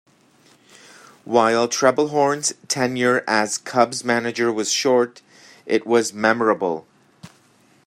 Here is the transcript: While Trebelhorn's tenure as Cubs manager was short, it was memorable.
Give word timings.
While 1.25 1.67
Trebelhorn's 1.67 2.55
tenure 2.67 3.23
as 3.27 3.59
Cubs 3.59 4.03
manager 4.03 4.51
was 4.51 4.71
short, 4.71 5.21
it 5.67 5.85
was 5.85 6.11
memorable. 6.11 6.87